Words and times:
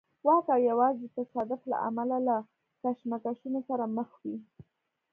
واک 0.25 0.45
او 0.55 0.59
یوازې 0.69 1.03
د 1.07 1.11
تصادف 1.17 1.61
له 1.71 1.77
امله 1.87 2.17
له 2.27 2.37
کشمکشونو 2.81 3.59
سره 3.69 3.83
مخ 3.97 4.09
وي. 4.23 4.37